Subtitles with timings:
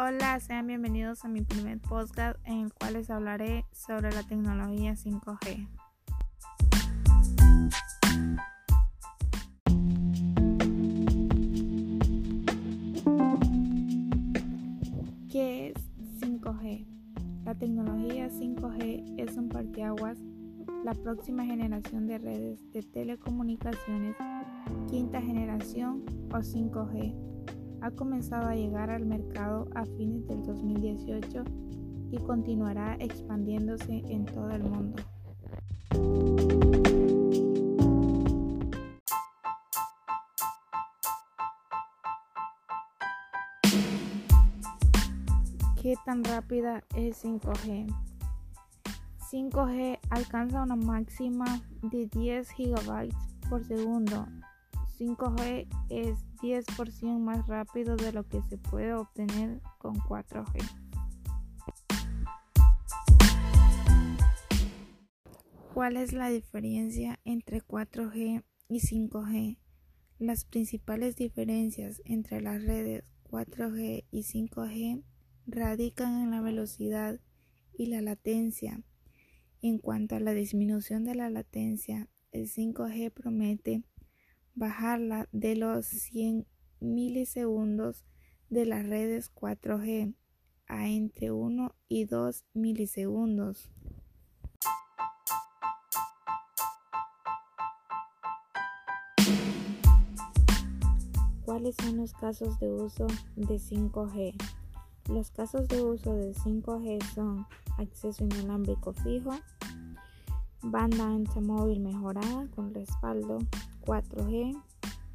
[0.00, 4.92] Hola, sean bienvenidos a mi primer podcast en el cual les hablaré sobre la tecnología
[4.92, 5.66] 5G.
[15.32, 15.74] ¿Qué es
[16.20, 16.86] 5G?
[17.44, 20.16] La tecnología 5G es un parteaguas,
[20.84, 24.14] la próxima generación de redes de telecomunicaciones,
[24.88, 27.28] quinta generación o 5G
[27.80, 31.44] ha comenzado a llegar al mercado a fines del 2018
[32.10, 35.02] y continuará expandiéndose en todo el mundo.
[45.80, 47.86] ¿Qué tan rápida es 5G?
[49.30, 53.08] 5G alcanza una máxima de 10 GB
[53.48, 54.26] por segundo
[54.98, 60.60] 5G es 10% más rápido de lo que se puede obtener con 4G.
[65.72, 69.58] ¿Cuál es la diferencia entre 4G y 5G?
[70.18, 75.04] Las principales diferencias entre las redes 4G y 5G
[75.46, 77.20] radican en la velocidad
[77.72, 78.82] y la latencia.
[79.62, 83.84] En cuanto a la disminución de la latencia, el 5G promete
[84.58, 86.46] bajarla de los 100
[86.80, 88.04] milisegundos
[88.50, 90.14] de las redes 4G
[90.66, 93.70] a entre 1 y 2 milisegundos.
[101.44, 104.34] ¿Cuáles son los casos de uso de 5G?
[105.08, 107.46] Los casos de uso de 5G son
[107.78, 109.30] acceso inalámbrico fijo,
[110.62, 113.38] banda ancha móvil mejorada con respaldo
[113.88, 114.54] 4G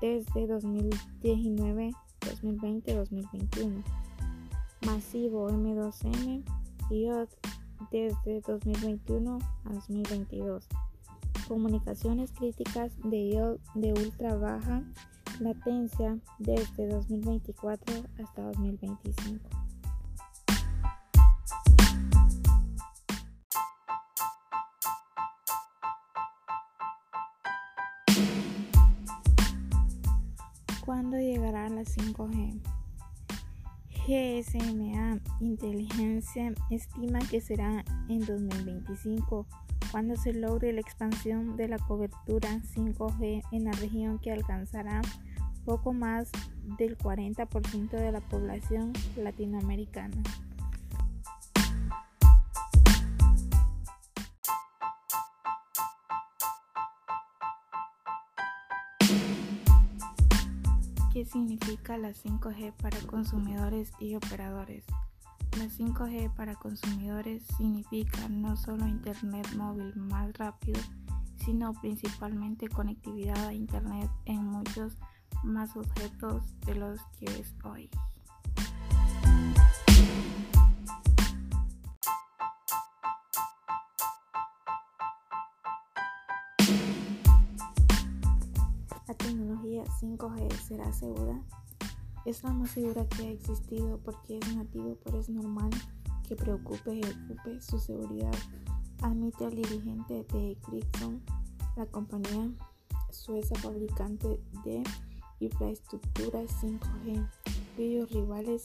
[0.00, 3.84] desde 2019, 2020, 2021.
[4.84, 6.42] Masivo M2M
[6.90, 7.30] IoT
[7.92, 10.66] desde 2021 a 2022.
[11.46, 14.82] Comunicaciones críticas de IoT de ultra baja
[15.38, 19.65] latencia desde 2024 hasta 2025.
[30.86, 32.60] ¿Cuándo llegará la 5G?
[34.06, 39.48] GSMA Inteligencia estima que será en 2025
[39.90, 45.02] cuando se logre la expansión de la cobertura 5G en la región que alcanzará
[45.64, 46.30] poco más
[46.78, 50.22] del 40% de la población latinoamericana.
[61.16, 64.84] ¿Qué significa la 5G para consumidores y operadores?
[65.56, 70.78] La 5G para consumidores significa no solo Internet móvil más rápido,
[71.42, 74.98] sino principalmente conectividad a Internet en muchos
[75.42, 77.88] más objetos de los que es hoy.
[90.00, 91.42] 5G será segura.
[92.24, 95.70] Es la más segura que ha existido porque es nativo, pero es normal
[96.26, 98.34] que preocupe y ocupe su seguridad,
[99.00, 101.22] admite el dirigente de Ericsson,
[101.76, 102.50] la compañía
[103.10, 104.82] sueca fabricante de
[105.38, 107.28] infraestructuras 5G,
[107.76, 108.62] cuyos rivales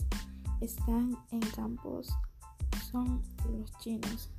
[0.59, 2.09] están en campos
[2.91, 4.29] son los chinos.